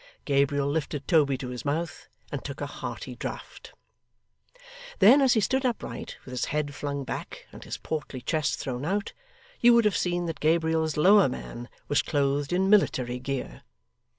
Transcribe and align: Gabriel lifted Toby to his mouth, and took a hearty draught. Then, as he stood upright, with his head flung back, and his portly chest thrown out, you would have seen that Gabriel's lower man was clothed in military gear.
Gabriel 0.25 0.67
lifted 0.67 1.07
Toby 1.07 1.37
to 1.37 1.49
his 1.49 1.63
mouth, 1.63 2.07
and 2.31 2.43
took 2.43 2.59
a 2.59 2.65
hearty 2.65 3.15
draught. 3.15 3.71
Then, 4.97 5.21
as 5.21 5.33
he 5.33 5.39
stood 5.39 5.63
upright, 5.63 6.17
with 6.25 6.31
his 6.31 6.45
head 6.45 6.73
flung 6.73 7.03
back, 7.03 7.45
and 7.51 7.63
his 7.63 7.77
portly 7.77 8.19
chest 8.21 8.57
thrown 8.57 8.83
out, 8.83 9.13
you 9.59 9.75
would 9.75 9.85
have 9.85 9.95
seen 9.95 10.25
that 10.25 10.39
Gabriel's 10.39 10.97
lower 10.97 11.29
man 11.29 11.69
was 11.87 12.01
clothed 12.01 12.51
in 12.51 12.67
military 12.67 13.19
gear. 13.19 13.61